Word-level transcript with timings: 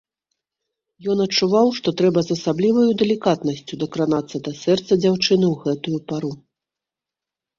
Ён 1.13 1.17
адчуваў, 1.25 1.67
што 1.79 1.89
трэба 1.99 2.19
з 2.27 2.37
асабліваю 2.39 2.87
далікатнасцю 3.03 3.73
дакранацца 3.83 4.37
да 4.47 4.51
сэрца 4.63 4.91
дзяўчыны 5.03 5.47
ў 5.53 5.67
гэтую 5.67 5.97
пару. 6.13 6.31